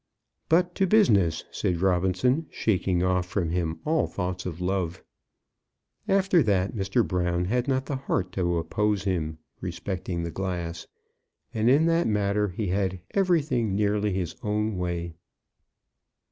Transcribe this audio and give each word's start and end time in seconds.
"But 0.49 0.73
to 0.81 0.87
business!" 0.87 1.43
said 1.51 1.79
Robinson, 1.79 2.47
shaking 2.49 3.03
off 3.03 3.27
from 3.27 3.51
him 3.51 3.81
all 3.85 4.07
thoughts 4.07 4.47
of 4.47 4.59
love. 4.59 5.03
After 6.07 6.41
that 6.41 6.73
Mr. 6.75 7.07
Brown 7.07 7.45
had 7.45 7.67
not 7.67 7.85
the 7.85 7.97
heart 7.97 8.31
to 8.31 8.57
oppose 8.57 9.03
him 9.03 9.37
respecting 9.59 10.23
the 10.23 10.31
glass, 10.31 10.87
and 11.53 11.69
in 11.69 11.85
that 11.85 12.07
matter 12.07 12.47
he 12.47 12.69
had 12.69 12.99
everything 13.11 13.75
nearly 13.75 14.11
his 14.11 14.35
own 14.41 14.75
way. 14.75 15.13